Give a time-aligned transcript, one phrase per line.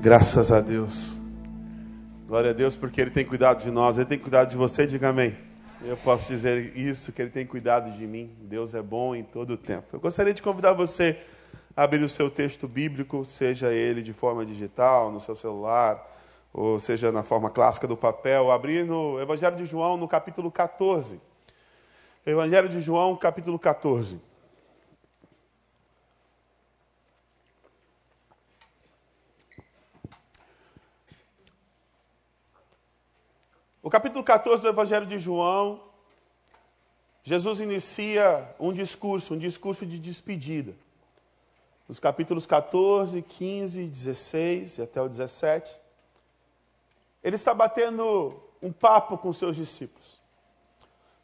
[0.00, 1.16] Graças a Deus.
[2.28, 3.96] Glória a Deus porque Ele tem cuidado de nós.
[3.96, 5.34] Ele tem cuidado de você, diga amém.
[5.82, 8.30] Eu posso dizer isso, que Ele tem cuidado de mim.
[8.42, 9.86] Deus é bom em todo o tempo.
[9.94, 11.18] Eu gostaria de convidar você
[11.76, 16.02] a abrir o seu texto bíblico, seja ele de forma digital, no seu celular,
[16.52, 18.52] ou seja na forma clássica do papel.
[18.52, 21.20] Abrir no Evangelho de João, no capítulo 14.
[22.24, 24.20] Evangelho de João, capítulo 14.
[33.86, 35.80] O capítulo 14 do Evangelho de João,
[37.22, 40.74] Jesus inicia um discurso, um discurso de despedida.
[41.88, 45.72] Nos capítulos 14, 15, 16 e até o 17,
[47.22, 50.20] ele está batendo um papo com seus discípulos.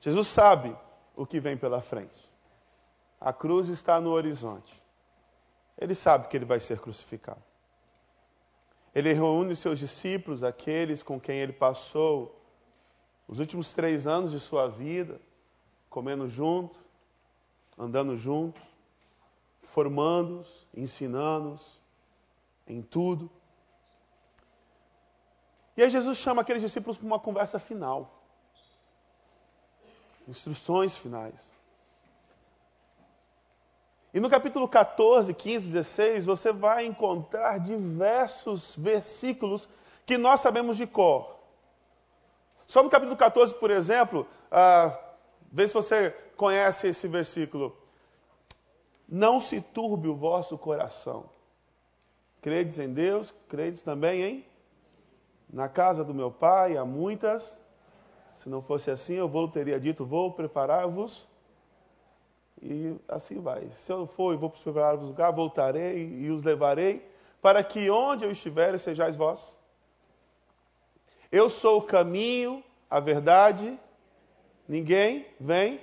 [0.00, 0.72] Jesus sabe
[1.16, 2.30] o que vem pela frente.
[3.20, 4.80] A cruz está no horizonte.
[5.76, 7.42] Ele sabe que ele vai ser crucificado.
[8.94, 12.38] Ele reúne seus discípulos, aqueles com quem ele passou
[13.33, 15.19] os últimos três anos de sua vida,
[15.88, 16.78] comendo junto,
[17.78, 18.62] andando juntos,
[19.62, 21.80] formando-os, ensinando-os
[22.66, 23.30] em tudo.
[25.75, 28.22] E aí Jesus chama aqueles discípulos para uma conversa final.
[30.28, 31.55] Instruções finais.
[34.12, 39.70] E no capítulo 14, 15, 16, você vai encontrar diversos versículos
[40.05, 41.41] que nós sabemos de cor.
[42.73, 44.98] Só no capítulo 14, por exemplo, ah,
[45.53, 47.77] vê se você conhece esse versículo.
[49.06, 51.27] Não se turbe o vosso coração.
[52.41, 54.47] Credes em Deus, credes também em?
[55.53, 57.61] Na casa do meu pai há muitas.
[58.33, 61.28] Se não fosse assim, eu vou teria dito: vou preparar-vos.
[62.62, 63.69] E assim vai.
[63.69, 67.06] Se eu for e vou preparar-vos lugar, voltarei e os levarei,
[67.43, 69.61] para que onde eu estiver sejais vós.
[71.33, 73.78] Eu sou o caminho, a verdade,
[74.69, 75.81] ninguém vem.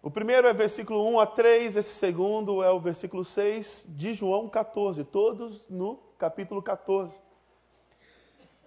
[0.00, 4.48] O primeiro é versículo 1 a 3, esse segundo é o versículo 6 de João
[4.48, 7.20] 14, todos no capítulo 14.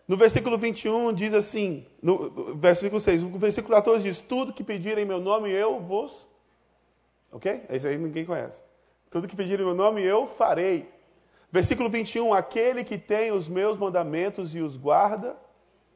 [0.06, 5.06] No versículo 21 diz assim, no versículo 6, o versículo 14 diz: Tudo que pedirem
[5.06, 6.28] em meu nome eu vos.
[7.31, 7.66] Ok?
[7.69, 8.62] Esse aí ninguém conhece.
[9.09, 10.97] Tudo que pedirem em meu nome eu farei.
[11.52, 15.38] Versículo 21: Aquele que tem os meus mandamentos e os guarda,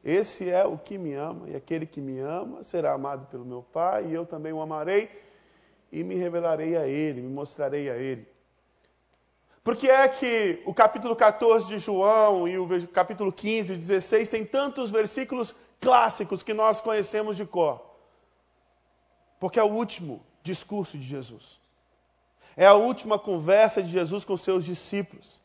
[0.04, 3.62] esse é o que me ama, e aquele que me ama será amado pelo meu
[3.62, 5.08] Pai, e eu também o amarei
[5.92, 8.26] e me revelarei a ele, me mostrarei a ele.
[9.62, 14.28] Por que é que o capítulo 14 de João e o capítulo 15 e 16
[14.30, 17.80] tem tantos versículos clássicos que nós conhecemos de cor?
[19.38, 21.60] Porque é o último discurso de Jesus.
[22.56, 25.41] É a última conversa de Jesus com seus discípulos.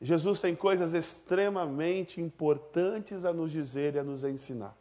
[0.00, 4.76] Jesus tem coisas extremamente importantes a nos dizer e a nos ensinar.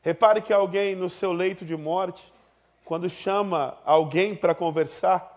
[0.00, 2.32] Repare que alguém no seu leito de morte,
[2.84, 5.30] quando chama alguém para conversar,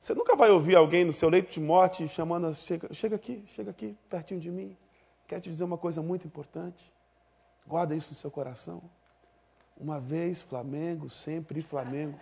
[0.00, 3.70] você nunca vai ouvir alguém no seu leito de morte chamando, chega, chega aqui, chega
[3.70, 4.76] aqui, pertinho de mim.
[5.28, 6.90] Quero te dizer uma coisa muito importante.
[7.66, 8.82] Guarda isso no seu coração.
[9.76, 12.18] Uma vez Flamengo, sempre Flamengo.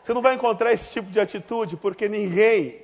[0.00, 2.82] Você não vai encontrar esse tipo de atitude, porque ninguém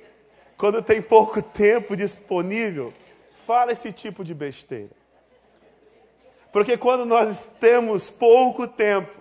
[0.57, 2.93] quando tem pouco tempo disponível,
[3.45, 4.91] fala esse tipo de besteira.
[6.51, 9.11] Porque quando nós temos pouco tempo,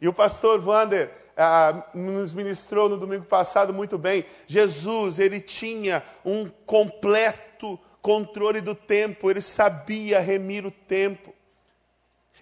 [0.00, 6.02] e o pastor Wander ah, nos ministrou no domingo passado muito bem, Jesus, ele tinha
[6.24, 11.32] um completo controle do tempo, ele sabia remir o tempo.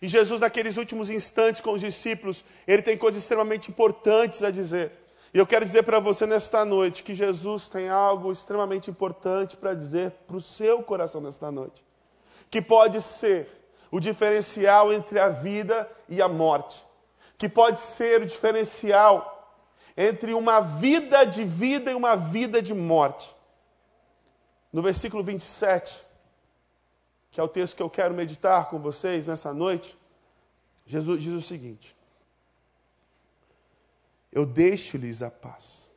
[0.00, 4.92] E Jesus, naqueles últimos instantes com os discípulos, ele tem coisas extremamente importantes a dizer.
[5.32, 9.74] E eu quero dizer para você nesta noite que Jesus tem algo extremamente importante para
[9.74, 11.84] dizer para o seu coração nesta noite.
[12.50, 13.48] Que pode ser
[13.90, 16.82] o diferencial entre a vida e a morte.
[17.36, 19.34] Que pode ser o diferencial
[19.96, 23.34] entre uma vida de vida e uma vida de morte.
[24.72, 26.06] No versículo 27,
[27.30, 29.98] que é o texto que eu quero meditar com vocês nessa noite,
[30.86, 31.97] Jesus diz o seguinte:
[34.38, 35.92] eu deixo-lhes a paz.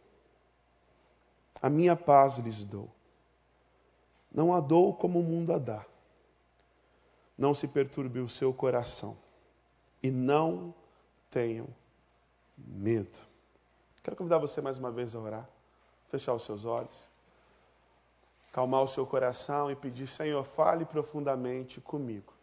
[1.62, 2.90] A minha paz lhes dou.
[4.34, 5.86] Não a dou como o mundo a dá.
[7.38, 9.16] Não se perturbe o seu coração.
[10.02, 10.74] E não
[11.30, 11.68] tenham
[12.58, 13.20] medo.
[14.02, 15.50] Quero convidar você mais uma vez a orar.
[16.10, 16.98] Fechar os seus olhos.
[18.52, 22.34] Calmar o seu coração e pedir: Senhor, fale profundamente comigo.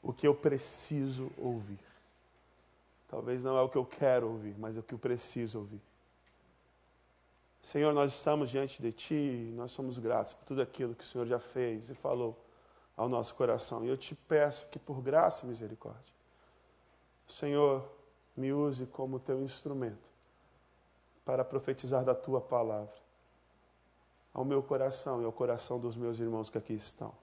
[0.00, 1.93] O que eu preciso ouvir.
[3.08, 5.80] Talvez não é o que eu quero ouvir, mas é o que eu preciso ouvir.
[7.62, 11.26] Senhor, nós estamos diante de Ti, nós somos gratos por tudo aquilo que o Senhor
[11.26, 12.38] já fez e falou
[12.96, 13.84] ao nosso coração.
[13.84, 16.14] E eu te peço que, por graça e misericórdia,
[17.26, 17.88] o Senhor
[18.36, 20.10] me use como teu instrumento
[21.24, 23.04] para profetizar da tua palavra
[24.34, 27.14] ao meu coração e ao coração dos meus irmãos que aqui estão.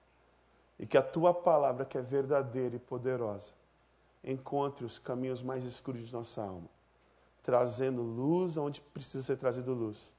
[0.78, 3.52] E que a tua palavra, que é verdadeira e poderosa,
[4.24, 6.68] encontre os caminhos mais escuros de nossa alma,
[7.42, 10.14] trazendo luz onde precisa ser trazido luz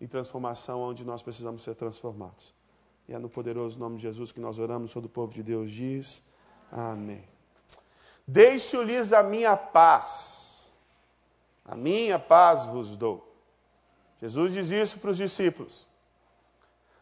[0.00, 2.54] e transformação onde nós precisamos ser transformados.
[3.08, 5.70] E é no poderoso nome de Jesus que nós oramos, todo o povo de Deus
[5.70, 6.22] diz:
[6.70, 7.24] Amém.
[8.26, 10.72] Deixo-lhes a minha paz,
[11.64, 13.28] a minha paz vos dou.
[14.20, 15.86] Jesus diz isso para os discípulos.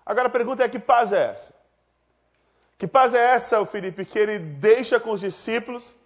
[0.04, 1.54] Agora a pergunta é: que paz é essa?
[2.76, 5.99] Que paz é essa, Felipe, que ele deixa com os discípulos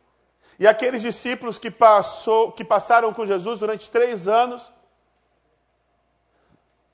[0.58, 4.72] e aqueles discípulos que, passou, que passaram com Jesus durante três anos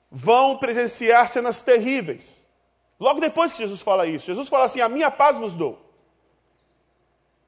[0.09, 2.41] vão presenciar cenas terríveis.
[2.99, 5.79] Logo depois que Jesus fala isso, Jesus fala assim: A minha paz vos dou.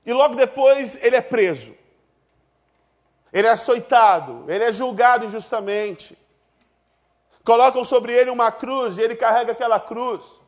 [0.05, 1.75] E logo depois ele é preso,
[3.31, 6.17] ele é açoitado, ele é julgado injustamente.
[7.43, 10.42] Colocam sobre ele uma cruz e ele carrega aquela cruz.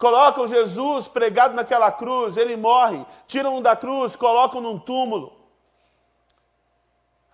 [0.00, 3.04] Colocam Jesus pregado naquela cruz, ele morre.
[3.26, 5.30] Tiram da cruz, colocam num túmulo.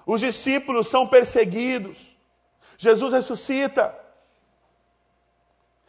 [0.04, 2.16] Os discípulos são perseguidos.
[2.76, 3.96] Jesus ressuscita.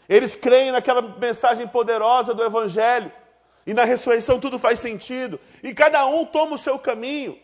[0.07, 3.11] Eles creem naquela mensagem poderosa do Evangelho.
[3.65, 5.39] E na ressurreição tudo faz sentido.
[5.63, 7.39] E cada um toma o seu caminho.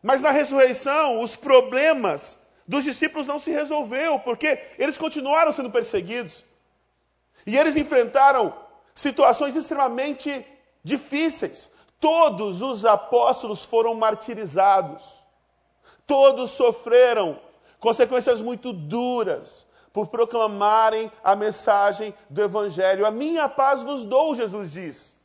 [0.00, 6.44] Mas na ressurreição, os problemas dos discípulos não se resolveu, porque eles continuaram sendo perseguidos.
[7.46, 8.52] E eles enfrentaram
[8.94, 10.44] situações extremamente
[10.82, 11.70] difíceis.
[12.00, 15.04] Todos os apóstolos foram martirizados.
[16.06, 17.40] Todos sofreram
[17.78, 23.06] consequências muito duras por proclamarem a mensagem do Evangelho.
[23.06, 25.16] A minha paz vos dou, Jesus diz.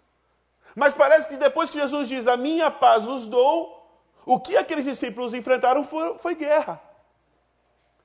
[0.75, 3.81] Mas parece que depois que Jesus diz, a minha paz vos dou,
[4.25, 6.81] o que aqueles discípulos enfrentaram foi, foi guerra.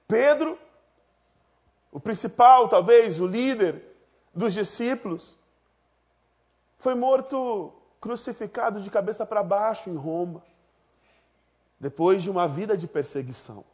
[0.08, 0.58] Pedro,
[1.92, 3.95] o principal, talvez, o líder
[4.36, 5.34] dos discípulos,
[6.76, 10.42] foi morto crucificado de cabeça para baixo em Roma,
[11.80, 13.64] depois de uma vida de perseguição.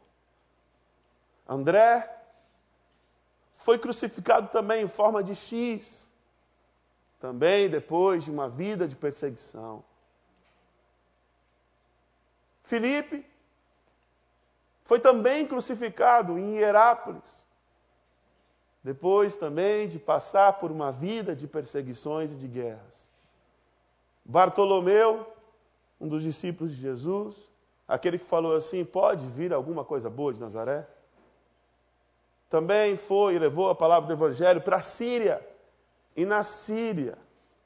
[1.45, 2.09] André
[3.51, 6.11] foi crucificado também em forma de X,
[7.19, 9.83] também depois de uma vida de perseguição.
[12.63, 13.25] Filipe
[14.85, 17.45] foi também crucificado em Hierápolis,
[18.83, 23.09] depois também de passar por uma vida de perseguições e de guerras.
[24.25, 25.25] Bartolomeu,
[25.99, 27.49] um dos discípulos de Jesus,
[27.87, 30.87] aquele que falou assim: pode vir alguma coisa boa de Nazaré?
[32.53, 35.43] também foi e levou a palavra do Evangelho para a Síria.
[36.15, 37.17] E na Síria,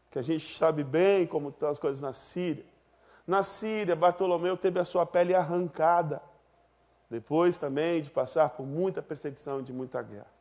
[0.09, 2.63] que a gente sabe bem como estão as coisas na Síria,
[3.27, 6.21] na Síria, Bartolomeu teve a sua pele arrancada,
[7.09, 10.31] depois também de passar por muita perseguição e de muita guerra.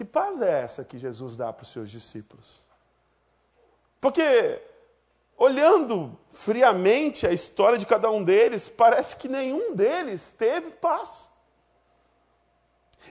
[0.00, 2.64] Que paz é essa que Jesus dá para os seus discípulos?
[4.00, 4.58] Porque,
[5.36, 11.28] olhando friamente a história de cada um deles, parece que nenhum deles teve paz.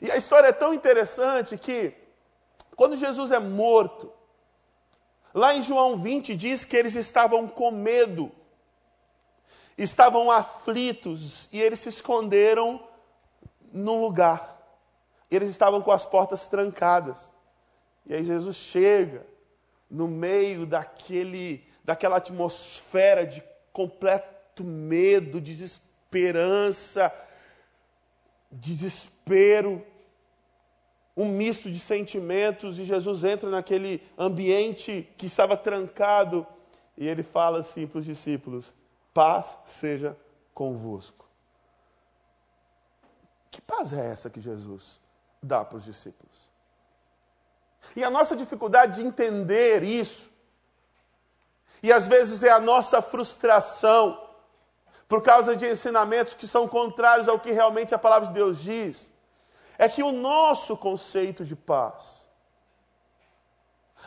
[0.02, 1.94] E a história é tão interessante que,
[2.76, 4.12] quando Jesus é morto,
[5.32, 8.32] lá em João 20 diz que eles estavam com medo,
[9.78, 12.84] estavam aflitos e eles se esconderam
[13.72, 14.59] num lugar.
[15.30, 17.34] Eles estavam com as portas trancadas.
[18.06, 19.26] E aí Jesus chega
[19.90, 27.14] no meio daquele, daquela atmosfera de completo medo, desesperança,
[28.52, 29.86] desespero,
[31.16, 36.48] um misto de sentimentos, e Jesus entra naquele ambiente que estava trancado
[36.98, 38.74] e ele fala assim para os discípulos:
[39.14, 40.18] paz seja
[40.54, 41.28] convosco.
[43.52, 45.00] Que paz é essa que Jesus
[45.42, 46.50] dá para os discípulos?
[47.96, 50.30] E a nossa dificuldade de entender isso,
[51.82, 54.30] e às vezes é a nossa frustração,
[55.08, 59.12] por causa de ensinamentos que são contrários ao que realmente a palavra de Deus diz,
[59.78, 62.28] é que o nosso conceito de paz,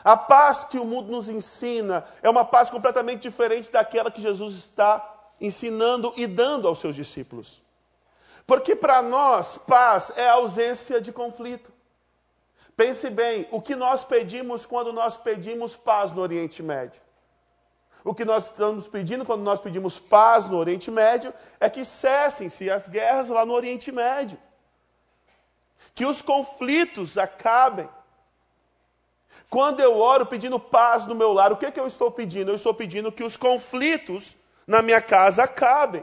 [0.05, 4.55] a paz que o mundo nos ensina, é uma paz completamente diferente daquela que Jesus
[4.55, 7.61] está ensinando e dando aos seus discípulos.
[8.47, 11.73] Porque para nós, paz é ausência de conflito.
[12.77, 17.01] Pense bem, o que nós pedimos quando nós pedimos paz no Oriente Médio?
[18.05, 22.69] O que nós estamos pedindo quando nós pedimos paz no Oriente Médio é que cessem-se
[22.69, 24.39] as guerras lá no Oriente Médio.
[25.95, 27.89] que os conflitos acabem.
[29.51, 32.51] Quando eu oro pedindo paz no meu lar, o que, é que eu estou pedindo?
[32.51, 36.03] Eu estou pedindo que os conflitos na minha casa acabem.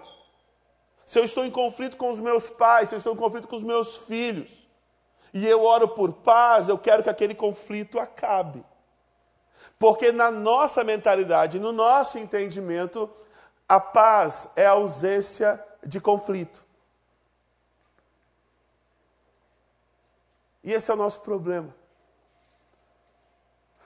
[1.09, 3.55] Se eu estou em conflito com os meus pais, se eu estou em conflito com
[3.55, 4.69] os meus filhos,
[5.33, 8.63] e eu oro por paz, eu quero que aquele conflito acabe.
[9.79, 13.09] Porque na nossa mentalidade, no nosso entendimento,
[13.67, 16.63] a paz é a ausência de conflito.
[20.63, 21.73] E esse é o nosso problema.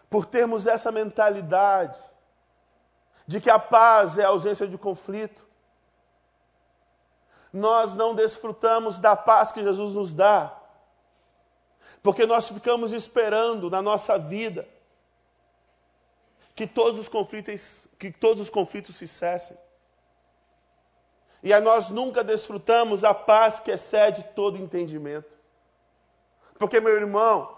[0.10, 1.98] Por termos essa mentalidade
[3.26, 5.54] de que a paz é a ausência de conflito,
[7.54, 10.60] nós não desfrutamos da paz que Jesus nos dá,
[12.02, 14.68] porque nós ficamos esperando na nossa vida
[16.56, 19.58] que todos os conflitos, que todos os conflitos se cessem.
[21.42, 25.38] E nós nunca desfrutamos a paz que excede todo entendimento.
[26.58, 27.58] Porque, meu irmão,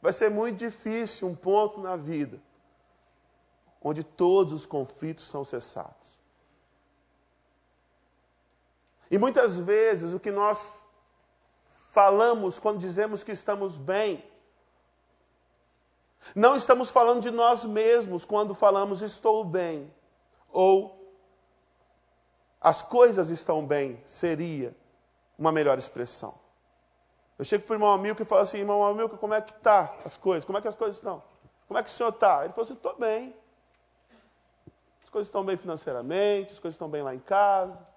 [0.00, 2.40] vai ser muito difícil um ponto na vida
[3.82, 6.21] onde todos os conflitos são cessados.
[9.12, 10.86] E muitas vezes o que nós
[11.90, 14.24] falamos quando dizemos que estamos bem,
[16.34, 19.92] não estamos falando de nós mesmos quando falamos estou bem,
[20.50, 21.14] ou
[22.58, 24.74] as coisas estão bem, seria
[25.38, 26.34] uma melhor expressão.
[27.38, 29.94] Eu chego para o irmão Amilco e falo assim, irmão Amilco, como é que está
[30.06, 30.46] as coisas?
[30.46, 31.22] Como é que as coisas estão?
[31.68, 32.44] Como é que o senhor está?
[32.44, 33.36] Ele falou assim, estou bem.
[35.04, 37.91] As coisas estão bem financeiramente, as coisas estão bem lá em casa.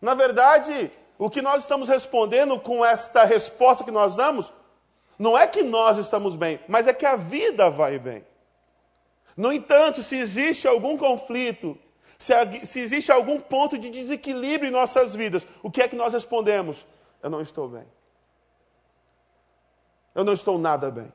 [0.00, 4.52] Na verdade, o que nós estamos respondendo com esta resposta que nós damos,
[5.18, 8.24] não é que nós estamos bem, mas é que a vida vai bem.
[9.36, 11.78] No entanto, se existe algum conflito,
[12.18, 12.32] se,
[12.64, 16.86] se existe algum ponto de desequilíbrio em nossas vidas, o que é que nós respondemos?
[17.22, 17.86] Eu não estou bem.
[20.14, 21.12] Eu não estou nada bem.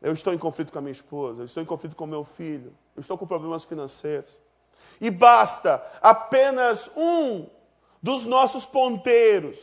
[0.00, 2.22] Eu estou em conflito com a minha esposa, eu estou em conflito com o meu
[2.22, 4.40] filho, eu estou com problemas financeiros.
[5.00, 7.48] E basta apenas um
[8.02, 9.58] dos nossos ponteiros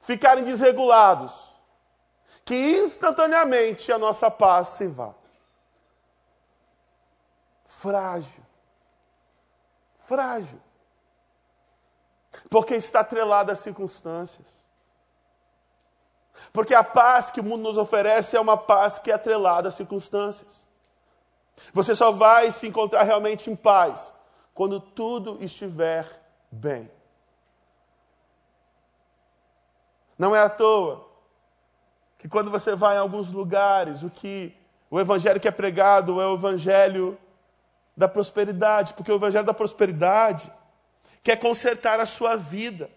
[0.00, 1.52] ficarem desregulados,
[2.44, 5.14] que instantaneamente a nossa paz se vá.
[7.64, 8.44] Frágil.
[9.96, 10.60] Frágil.
[12.48, 14.68] Porque está atrelado às circunstâncias.
[16.52, 19.74] Porque a paz que o mundo nos oferece é uma paz que é atrelada às
[19.74, 20.69] circunstâncias.
[21.72, 24.12] Você só vai se encontrar realmente em paz
[24.54, 26.06] quando tudo estiver
[26.50, 26.90] bem.
[30.18, 31.08] Não é à toa
[32.18, 34.54] que quando você vai em alguns lugares, o que
[34.90, 37.18] o evangelho que é pregado é o evangelho
[37.96, 40.52] da prosperidade, porque o evangelho da prosperidade
[41.22, 42.90] quer consertar a sua vida,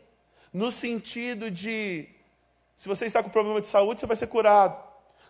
[0.51, 2.09] no sentido de
[2.75, 4.81] se você está com problema de saúde, você vai ser curado.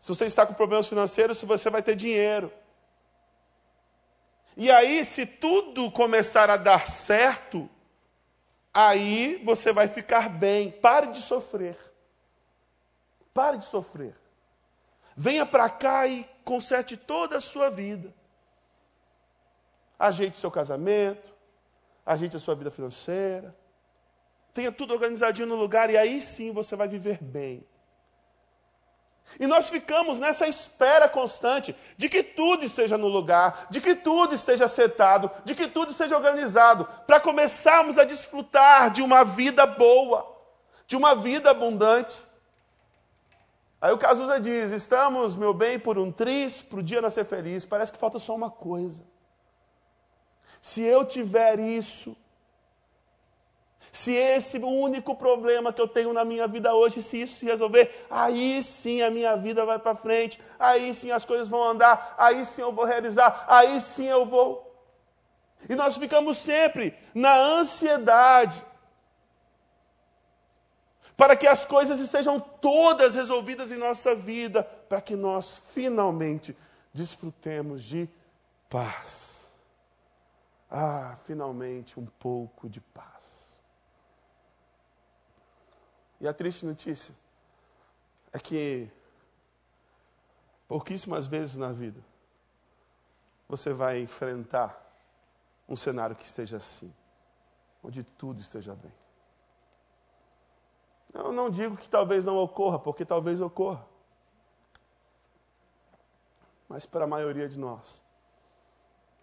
[0.02, 2.52] Se você está com problemas financeiros, você vai ter dinheiro.
[4.56, 7.70] E aí, se tudo começar a dar certo,
[8.74, 10.72] aí você vai ficar bem.
[10.72, 11.78] Pare de sofrer.
[13.34, 14.16] Pare de sofrer.
[15.16, 18.14] Venha para cá e conserte toda a sua vida.
[19.98, 21.34] Ajeite seu casamento,
[22.06, 23.56] ajeite a sua vida financeira.
[24.54, 27.66] Tenha tudo organizadinho no lugar e aí sim você vai viver bem.
[29.40, 34.36] E nós ficamos nessa espera constante de que tudo esteja no lugar, de que tudo
[34.36, 40.38] esteja acertado, de que tudo esteja organizado, para começarmos a desfrutar de uma vida boa,
[40.86, 42.22] de uma vida abundante.
[43.82, 47.66] Aí o Cazuza diz: Estamos, meu bem, por um tris, para o dia nascer feliz.
[47.66, 49.04] Parece que falta só uma coisa.
[50.62, 52.16] Se eu tiver isso,
[53.94, 58.08] se esse único problema que eu tenho na minha vida hoje, se isso se resolver,
[58.10, 62.44] aí sim a minha vida vai para frente, aí sim as coisas vão andar, aí
[62.44, 64.76] sim eu vou realizar, aí sim eu vou.
[65.70, 68.64] E nós ficamos sempre na ansiedade
[71.16, 76.58] para que as coisas estejam todas resolvidas em nossa vida, para que nós finalmente
[76.92, 78.10] desfrutemos de
[78.68, 79.52] paz.
[80.68, 83.13] Ah, finalmente um pouco de paz.
[86.24, 87.14] E a triste notícia
[88.32, 88.90] é que
[90.70, 92.02] pouquíssimas vezes na vida
[93.46, 94.82] você vai enfrentar
[95.68, 96.96] um cenário que esteja assim,
[97.84, 98.94] onde tudo esteja bem.
[101.14, 103.86] Eu não digo que talvez não ocorra, porque talvez ocorra.
[106.70, 108.02] Mas para a maioria de nós,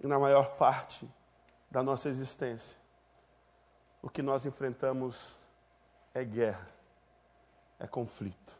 [0.00, 1.10] e na maior parte
[1.70, 2.76] da nossa existência,
[4.02, 5.38] o que nós enfrentamos
[6.12, 6.79] é guerra
[7.80, 8.58] é conflito.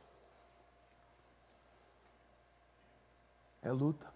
[3.62, 4.12] É luta.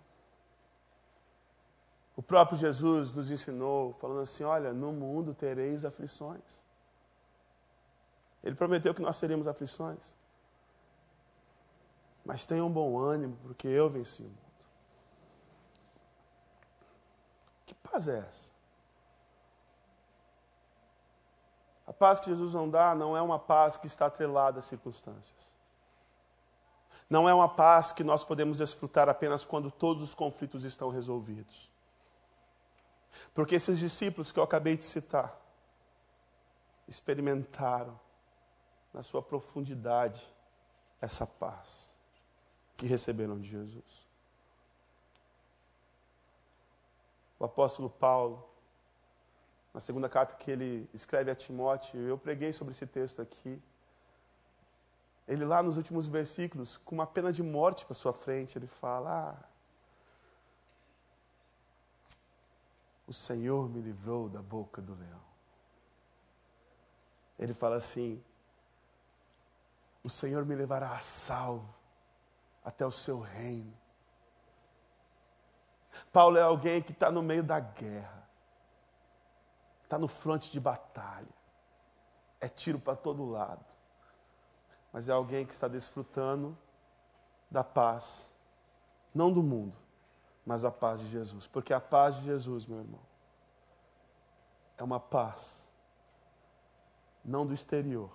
[2.16, 6.64] O próprio Jesus nos ensinou, falando assim: olha, no mundo tereis aflições.
[8.42, 10.14] Ele prometeu que nós teríamos aflições.
[12.24, 14.38] Mas tenham bom ânimo, porque eu venci o mundo.
[17.66, 18.53] Que paz é essa?
[21.86, 25.54] A paz que Jesus não dá não é uma paz que está atrelada às circunstâncias.
[27.08, 31.70] Não é uma paz que nós podemos desfrutar apenas quando todos os conflitos estão resolvidos.
[33.34, 35.38] Porque esses discípulos que eu acabei de citar
[36.88, 37.98] experimentaram
[38.92, 40.26] na sua profundidade
[41.00, 41.90] essa paz
[42.76, 44.04] que receberam de Jesus.
[47.38, 48.48] O apóstolo Paulo,
[49.74, 53.60] na segunda carta que ele escreve a Timóteo, eu preguei sobre esse texto aqui.
[55.26, 59.36] Ele lá nos últimos versículos, com uma pena de morte para sua frente, ele fala:
[59.36, 59.48] ah,
[63.06, 65.24] o Senhor me livrou da boca do leão.
[67.36, 68.22] Ele fala assim:
[70.04, 71.74] o Senhor me levará a salvo
[72.64, 73.76] até o seu reino.
[76.12, 78.23] Paulo é alguém que está no meio da guerra,
[79.84, 81.28] está no fronte de batalha,
[82.40, 83.64] é tiro para todo lado,
[84.92, 86.56] mas é alguém que está desfrutando
[87.50, 88.32] da paz,
[89.14, 89.76] não do mundo,
[90.44, 93.00] mas a paz de Jesus, porque a paz de Jesus, meu irmão,
[94.76, 95.68] é uma paz,
[97.24, 98.10] não do exterior,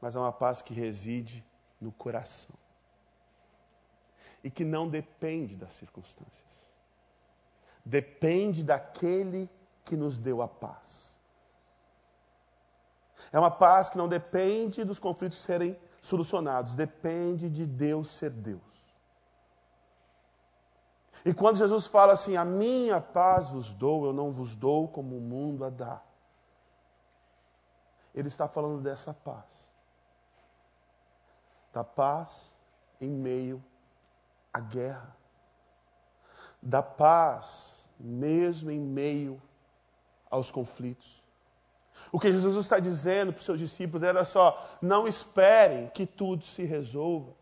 [0.00, 1.44] mas é uma paz que reside
[1.80, 2.56] no coração.
[4.42, 6.78] E que não depende das circunstâncias.
[7.84, 9.50] Depende daquele
[9.90, 11.18] que nos deu a paz.
[13.32, 18.60] É uma paz que não depende dos conflitos serem solucionados, depende de Deus ser Deus.
[21.24, 25.18] E quando Jesus fala assim: A minha paz vos dou, eu não vos dou como
[25.18, 26.00] o mundo a dá.
[28.14, 29.68] Ele está falando dessa paz.
[31.72, 32.56] Da paz
[33.00, 33.62] em meio
[34.52, 35.16] a guerra,
[36.62, 39.40] da paz, mesmo em meio
[40.30, 41.22] aos conflitos.
[42.12, 46.44] O que Jesus está dizendo para os seus discípulos era só: não esperem que tudo
[46.44, 47.32] se resolva.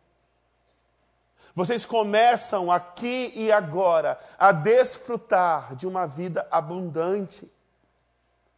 [1.54, 7.50] Vocês começam aqui e agora a desfrutar de uma vida abundante,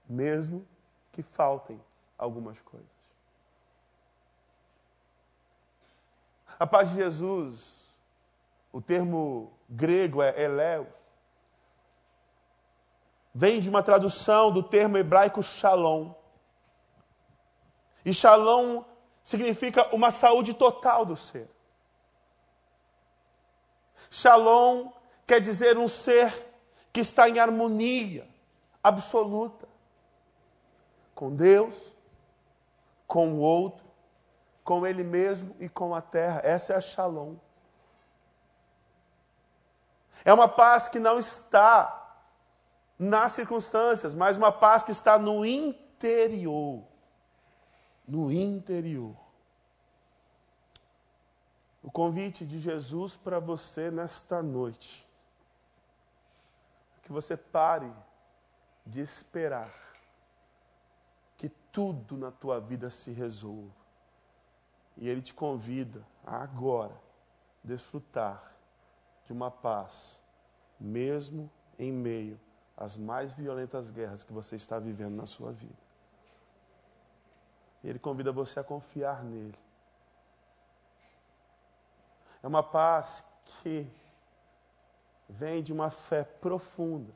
[0.08, 0.66] mesmo
[1.12, 1.80] que faltem
[2.18, 3.00] algumas coisas.
[6.58, 7.80] A paz de Jesus
[8.72, 11.09] o termo grego é eleus.
[13.34, 16.12] Vem de uma tradução do termo hebraico shalom.
[18.04, 18.82] E shalom
[19.22, 21.48] significa uma saúde total do ser.
[24.10, 24.90] Shalom
[25.26, 26.46] quer dizer um ser
[26.92, 28.28] que está em harmonia
[28.82, 29.68] absoluta
[31.14, 31.94] com Deus,
[33.06, 33.84] com o outro,
[34.64, 36.40] com ele mesmo e com a terra.
[36.42, 37.36] Essa é a shalom.
[40.24, 41.99] É uma paz que não está
[43.00, 46.84] nas circunstâncias, mas uma paz que está no interior.
[48.06, 49.16] No interior.
[51.82, 55.08] O convite de Jesus para você nesta noite.
[57.00, 57.90] Que você pare
[58.84, 59.72] de esperar
[61.38, 63.80] que tudo na tua vida se resolva.
[64.98, 67.00] E Ele te convida a agora
[67.64, 68.54] desfrutar
[69.24, 70.20] de uma paz,
[70.78, 72.38] mesmo em meio
[72.80, 75.78] às mais violentas guerras que você está vivendo na sua vida.
[77.84, 79.58] Ele convida você a confiar nele.
[82.42, 83.86] É uma paz que
[85.28, 87.12] vem de uma fé profunda,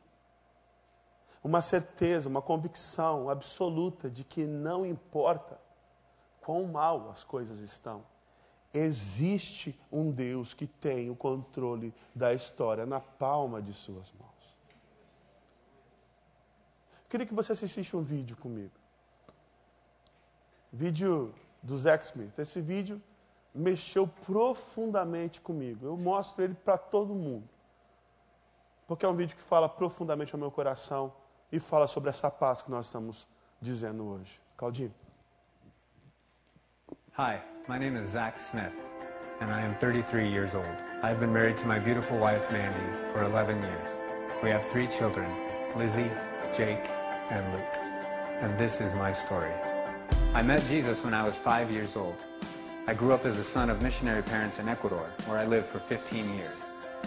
[1.43, 5.59] uma certeza, uma convicção absoluta de que não importa
[6.43, 8.05] quão mal as coisas estão,
[8.73, 14.34] existe um Deus que tem o controle da história na palma de suas mãos.
[17.15, 18.73] Queria que você assistisse um vídeo comigo.
[20.73, 22.37] Vídeo do Zack Smith.
[22.37, 23.01] Esse vídeo
[23.55, 25.87] mexeu profundamente comigo.
[25.87, 27.49] Eu mostro ele para todo mundo.
[28.89, 31.15] Porque é um vídeo que fala profundamente ao meu coração
[31.53, 33.29] e fala sobre essa paz que nós estamos
[33.61, 34.41] dizendo hoje.
[34.57, 34.93] Claudinho.
[37.17, 37.41] Hi.
[37.69, 38.75] My name is Zach Smith,
[39.41, 40.83] and I am 33 years old.
[41.05, 43.89] I've been married to my beautiful wife, Mandy, for 11 years.
[44.43, 45.31] We have three children,
[45.77, 46.11] Lizzie,
[46.57, 46.91] Jake,
[47.31, 47.77] and Luke.
[48.41, 49.53] And this is my story.
[50.35, 52.17] I met Jesus when I was five years old.
[52.87, 55.79] I grew up as the son of missionary parents in Ecuador, where I lived for
[55.79, 56.59] 15 years.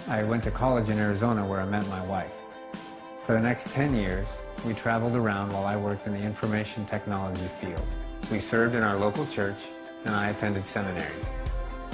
[0.08, 2.32] I went to college in Arizona, where I met my wife.
[3.26, 7.48] For the next 10 years, we traveled around while I worked in the information technology
[7.48, 7.86] field.
[8.32, 9.66] We served in our local church,
[10.06, 11.12] and I attended seminary.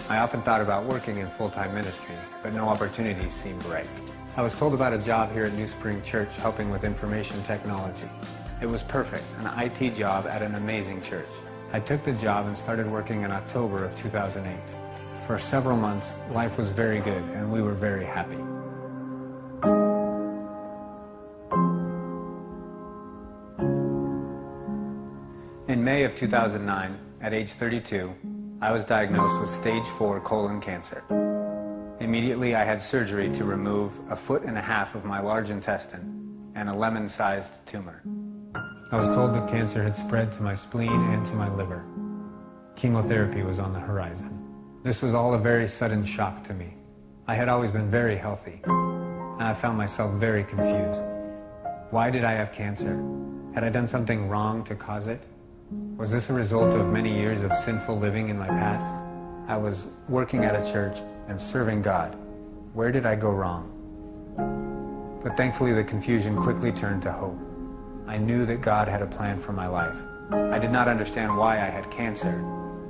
[0.09, 3.87] I often thought about working in full-time ministry, but no opportunities seemed right.
[4.35, 8.09] I was told about a job here at New Spring Church helping with information technology.
[8.61, 11.27] It was perfect, an IT job at an amazing church.
[11.71, 14.57] I took the job and started working in October of 2008.
[15.25, 18.35] For several months, life was very good and we were very happy.
[25.71, 28.13] In May of 2009, at age 32,
[28.63, 31.03] I was diagnosed with stage 4 colon cancer.
[31.99, 36.49] Immediately, I had surgery to remove a foot and a half of my large intestine
[36.55, 38.01] and a lemon-sized tumor.
[38.89, 41.83] I was told that cancer had spread to my spleen and to my liver.
[42.77, 44.31] Chemotherapy was on the horizon.
[44.81, 46.77] This was all a very sudden shock to me.
[47.27, 51.03] I had always been very healthy, and I found myself very confused.
[51.89, 52.95] Why did I have cancer?
[53.53, 55.21] Had I done something wrong to cause it?
[55.71, 58.93] Was this a result of many years of sinful living in my past?
[59.47, 60.97] I was working at a church
[61.27, 62.17] and serving God.
[62.73, 63.69] Where did I go wrong?
[65.23, 67.39] But thankfully, the confusion quickly turned to hope.
[68.07, 69.95] I knew that God had a plan for my life.
[70.31, 72.41] I did not understand why I had cancer,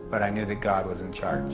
[0.09, 1.53] but I knew that God was in charge.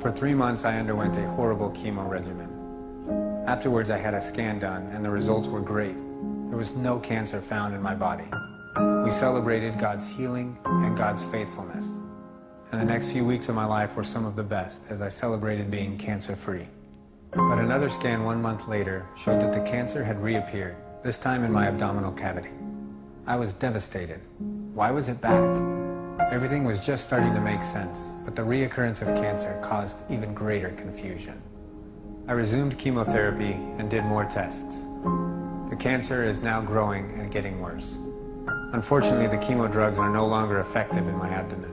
[0.00, 3.44] For three months, I underwent a horrible chemo regimen.
[3.46, 5.94] Afterwards, I had a scan done, and the results were great.
[6.48, 8.26] There was no cancer found in my body.
[9.02, 11.86] We celebrated God's healing and God's faithfulness.
[12.70, 15.08] And the next few weeks of my life were some of the best as I
[15.08, 16.68] celebrated being cancer free.
[17.32, 21.50] But another scan one month later showed that the cancer had reappeared, this time in
[21.50, 22.50] my abdominal cavity.
[23.26, 24.20] I was devastated.
[24.72, 25.42] Why was it back?
[26.30, 30.70] Everything was just starting to make sense, but the reoccurrence of cancer caused even greater
[30.70, 31.42] confusion.
[32.28, 34.76] I resumed chemotherapy and did more tests.
[35.70, 37.96] The cancer is now growing and getting worse.
[38.72, 41.70] Unfortunately, the chemo drugs are no longer effective in my abdomen,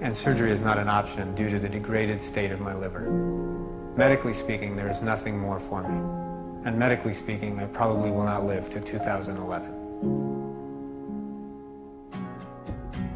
[0.00, 3.10] and surgery is not an option due to the degraded state of my liver.
[3.94, 5.98] Medically speaking, there is nothing more for me,
[6.64, 9.74] and medically speaking, I probably will not live to 2011.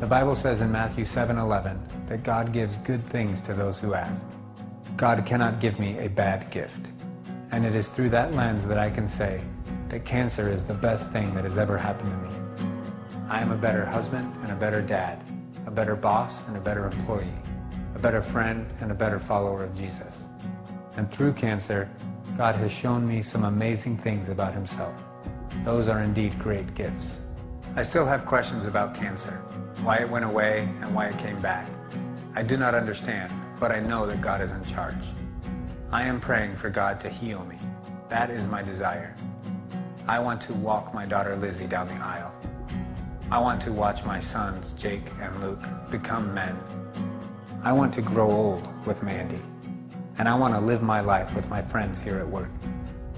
[0.00, 1.78] The Bible says in Matthew 7:11
[2.09, 4.26] that God gives good things to those who ask.
[4.98, 6.88] God cannot give me a bad gift.
[7.52, 9.40] And it is through that lens that I can say
[9.88, 12.41] that cancer is the best thing that has ever happened to me.
[13.32, 15.18] I am a better husband and a better dad,
[15.66, 17.32] a better boss and a better employee,
[17.94, 20.24] a better friend and a better follower of Jesus.
[20.98, 21.88] And through cancer,
[22.36, 24.92] God has shown me some amazing things about himself.
[25.64, 27.20] Those are indeed great gifts.
[27.74, 29.42] I still have questions about cancer,
[29.82, 31.66] why it went away and why it came back.
[32.34, 35.06] I do not understand, but I know that God is in charge.
[35.90, 37.56] I am praying for God to heal me.
[38.10, 39.16] That is my desire.
[40.06, 42.41] I want to walk my daughter Lizzie down the aisle.
[43.32, 46.54] I want to watch my sons, Jake and Luke, become men.
[47.64, 49.40] I want to grow old with Mandy.
[50.18, 52.50] And I want to live my life with my friends here at work.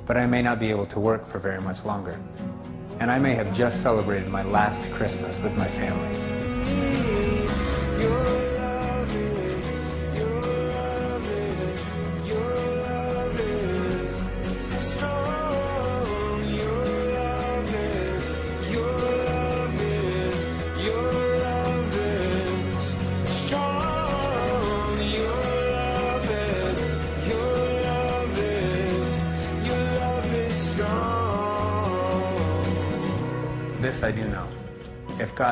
[0.07, 2.17] But I may not be able to work for very much longer.
[3.01, 6.24] And I may have just celebrated my last Christmas with my family.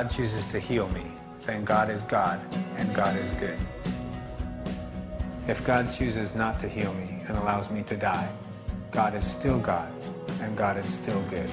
[0.02, 1.04] God chooses to heal me,
[1.42, 2.40] then God is God
[2.76, 3.56] and God is good.
[5.46, 8.28] If God chooses not to heal me and allows me to die,
[8.90, 9.88] God is still God
[10.40, 11.48] and God is still good.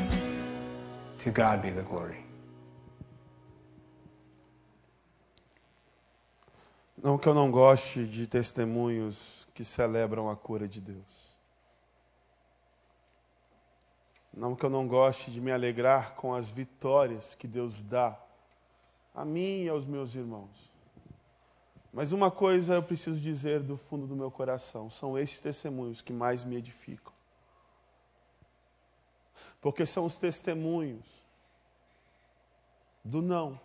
[1.19, 2.25] To God be the glory.
[6.97, 11.37] Não que eu não goste de testemunhos que celebram a cura de Deus.
[14.33, 18.17] Não que eu não goste de me alegrar com as vitórias que Deus dá
[19.19, 20.71] a mim e aos meus irmãos.
[21.91, 26.13] Mas uma coisa eu preciso dizer do fundo do meu coração: são esses testemunhos que
[26.13, 27.11] mais me edificam.
[29.59, 31.05] Porque são os testemunhos
[33.03, 33.59] do não.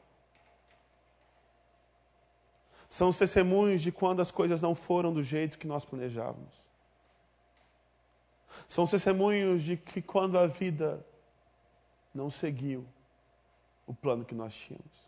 [2.88, 6.56] São os testemunhos de quando as coisas não foram do jeito que nós planejávamos.
[8.66, 11.06] São testemunhos de que quando a vida
[12.12, 12.84] não seguiu
[13.86, 15.03] o plano que nós tínhamos.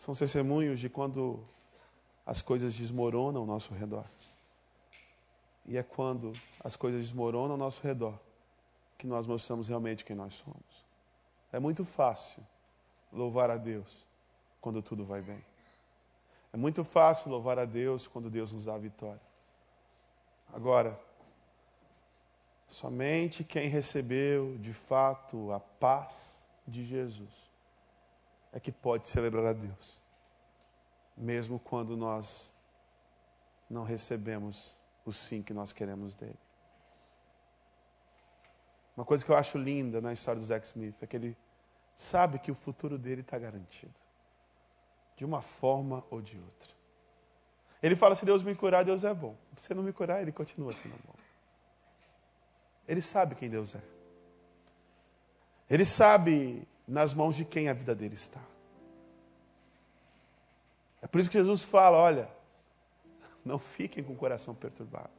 [0.00, 1.46] São testemunhos de quando
[2.24, 4.06] as coisas desmoronam ao nosso redor.
[5.66, 6.32] E é quando
[6.64, 8.18] as coisas desmoronam ao nosso redor
[8.96, 10.86] que nós mostramos realmente quem nós somos.
[11.52, 12.42] É muito fácil
[13.12, 14.06] louvar a Deus
[14.58, 15.44] quando tudo vai bem.
[16.50, 19.20] É muito fácil louvar a Deus quando Deus nos dá a vitória.
[20.50, 20.98] Agora,
[22.66, 27.49] somente quem recebeu de fato a paz de Jesus
[28.52, 30.02] é que pode celebrar a Deus,
[31.16, 32.54] mesmo quando nós
[33.68, 36.38] não recebemos o sim que nós queremos dele.
[38.96, 41.36] Uma coisa que eu acho linda na história do Zack Smith é que ele
[41.94, 43.94] sabe que o futuro dele está garantido,
[45.16, 46.74] de uma forma ou de outra.
[47.82, 49.36] Ele fala: se Deus me curar, Deus é bom.
[49.56, 51.14] Se não me curar, ele continua sendo bom.
[52.86, 53.82] Ele sabe quem Deus é.
[55.68, 58.40] Ele sabe nas mãos de quem a vida dele está.
[61.00, 62.28] É por isso que Jesus fala: olha,
[63.44, 65.10] não fiquem com o coração perturbado.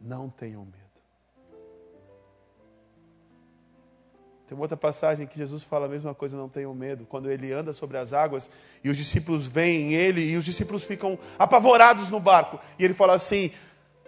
[0.00, 0.78] Não tenham medo.
[4.46, 7.04] Tem uma outra passagem que Jesus fala a mesma coisa, não tenham medo.
[7.04, 8.48] Quando ele anda sobre as águas
[8.82, 12.58] e os discípulos veem ele e os discípulos ficam apavorados no barco.
[12.78, 13.52] E ele fala assim: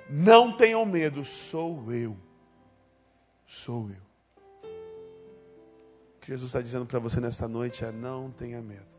[0.08, 2.16] Não tenham medo, sou eu.
[3.44, 4.09] Sou eu.
[6.20, 8.98] Que Jesus está dizendo para você nesta noite é: Não tenha medo.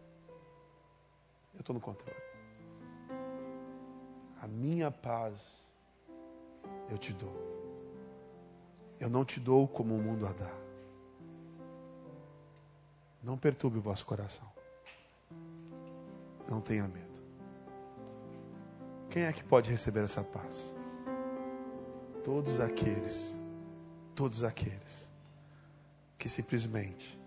[1.54, 2.20] Eu estou no controle.
[4.42, 5.72] A minha paz
[6.90, 7.36] eu te dou.
[9.00, 10.52] Eu não te dou como o mundo a dá.
[13.24, 14.52] Não perturbe o vosso coração.
[16.50, 17.22] Não tenha medo.
[19.10, 20.76] Quem é que pode receber essa paz?
[22.24, 23.38] Todos aqueles,
[24.16, 25.11] todos aqueles
[26.22, 27.20] que simplesmente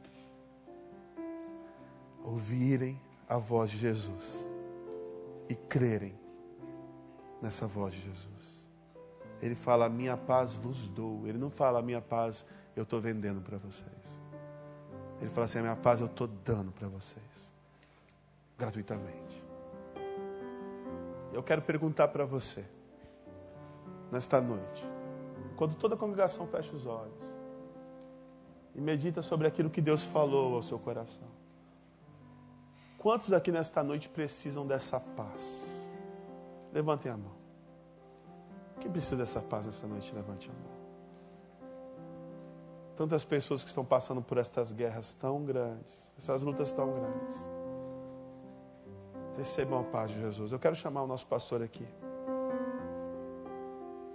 [2.22, 4.48] ouvirem a voz de Jesus
[5.48, 6.16] e crerem
[7.42, 8.68] nessa voz de Jesus.
[9.42, 11.26] Ele fala: Minha paz vos dou.
[11.26, 14.20] Ele não fala: Minha paz eu estou vendendo para vocês.
[15.20, 17.52] Ele fala assim: minha paz eu estou dando para vocês,
[18.56, 19.42] gratuitamente.
[21.32, 22.64] Eu quero perguntar para você,
[24.12, 24.88] nesta noite,
[25.56, 27.23] quando toda a congregação fecha os olhos
[28.74, 31.28] e medita sobre aquilo que Deus falou ao seu coração.
[32.98, 35.68] Quantos aqui nesta noite precisam dessa paz?
[36.72, 37.34] Levantem a mão.
[38.80, 40.12] Quem precisa dessa paz nesta noite?
[40.14, 40.74] Levante a mão.
[42.96, 47.36] Tantas pessoas que estão passando por estas guerras tão grandes, essas lutas tão grandes.
[49.36, 50.52] Recebam a paz de Jesus.
[50.52, 51.86] Eu quero chamar o nosso pastor aqui.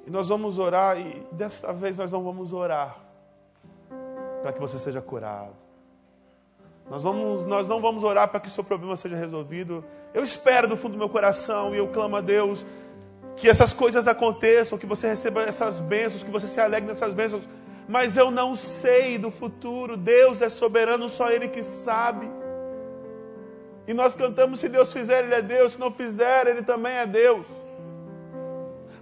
[0.07, 3.08] E nós vamos orar, e desta vez nós não vamos orar
[4.41, 5.53] para que você seja curado.
[6.89, 9.83] Nós, vamos, nós não vamos orar para que o seu problema seja resolvido.
[10.13, 12.65] Eu espero do fundo do meu coração e eu clamo a Deus
[13.35, 17.47] que essas coisas aconteçam, que você receba essas bênçãos, que você se alegre nessas bênçãos
[17.89, 19.97] mas eu não sei do futuro.
[19.97, 22.29] Deus é soberano, só Ele que sabe.
[23.87, 27.07] E nós cantamos: se Deus fizer, Ele é Deus, se não fizer, Ele também é
[27.07, 27.47] Deus.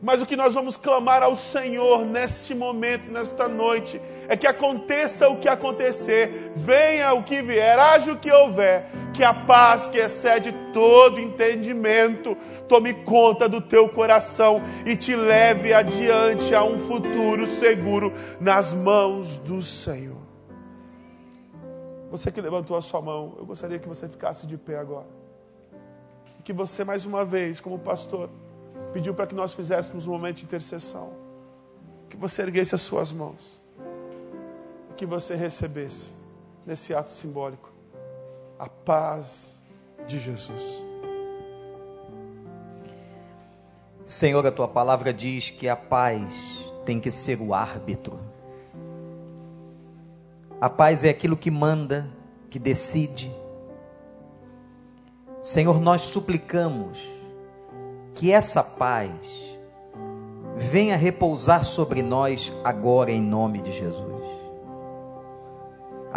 [0.02, 5.30] Mas o que nós vamos clamar ao Senhor neste momento, nesta noite, é que aconteça
[5.30, 9.98] o que acontecer, venha o que vier, haja o que houver, que a paz que
[9.98, 12.36] excede todo entendimento
[12.68, 19.38] tome conta do teu coração e te leve adiante a um futuro seguro nas mãos
[19.38, 20.18] do Senhor.
[22.12, 25.08] Você que levantou a sua mão, eu gostaria que você ficasse de pé agora.
[26.40, 28.30] E que você, mais uma vez, como pastor,
[28.94, 31.14] pediu para que nós fizéssemos um momento de intercessão.
[32.10, 33.62] Que você erguesse as suas mãos.
[34.98, 36.14] Que você recebesse,
[36.66, 37.72] nesse ato simbólico,
[38.58, 39.64] a paz
[40.08, 40.84] de Jesus.
[44.04, 46.34] Senhor, a tua palavra diz que a paz
[46.84, 48.20] tem que ser o árbitro.
[50.60, 52.10] A paz é aquilo que manda,
[52.50, 53.32] que decide.
[55.40, 57.08] Senhor, nós suplicamos
[58.16, 59.12] que essa paz
[60.56, 64.17] venha repousar sobre nós agora em nome de Jesus.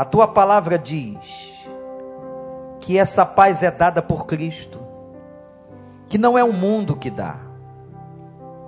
[0.00, 1.52] A tua palavra diz
[2.80, 4.78] que essa paz é dada por Cristo,
[6.08, 7.50] que não é o mundo que dá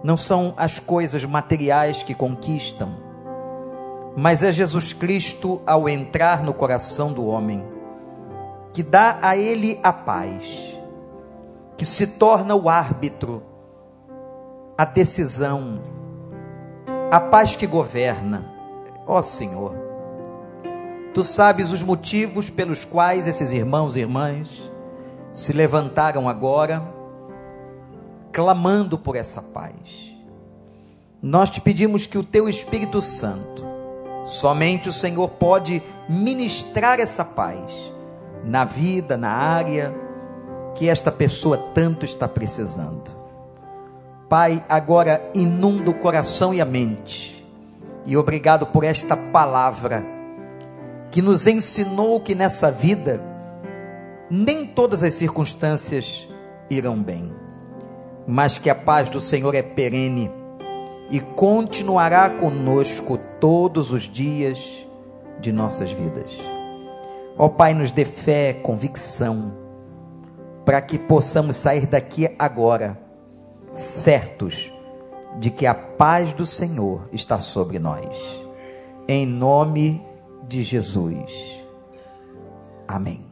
[0.03, 2.91] não são as coisas materiais que conquistam,
[4.15, 7.65] mas é Jesus Cristo ao entrar no coração do homem,
[8.75, 10.79] que dá a ele a paz,
[11.79, 13.43] que se torna o árbitro,
[14.77, 15.81] a decisão,
[17.11, 18.51] a paz que governa.
[19.07, 19.82] Ó oh, Senhor,
[21.15, 24.49] Tu sabes os motivos pelos quais esses irmãos e irmãs
[25.31, 26.83] se levantaram agora,
[28.33, 30.17] clamando por essa paz.
[31.21, 33.63] Nós te pedimos que o teu Espírito Santo,
[34.25, 37.93] somente o Senhor pode ministrar essa paz
[38.43, 39.95] na vida, na área
[40.75, 43.13] que esta pessoa tanto está precisando.
[44.31, 47.47] Pai, agora inunda o coração e a mente.
[48.07, 50.12] E obrigado por esta palavra
[51.13, 53.23] que nos ensinou que nessa vida
[54.31, 56.27] nem todas as circunstâncias
[56.71, 57.31] irão bem,
[58.27, 60.31] mas que a paz do Senhor é perene
[61.11, 64.87] e continuará conosco todos os dias
[65.39, 66.33] de nossas vidas.
[67.37, 69.53] Ó Pai, nos dê fé, convicção,
[70.65, 72.99] para que possamos sair daqui agora,
[73.71, 74.73] certos
[75.39, 78.07] de que a paz do Senhor está sobre nós.
[79.07, 80.12] Em nome
[80.53, 81.67] de Jesus.
[82.87, 83.32] Amém.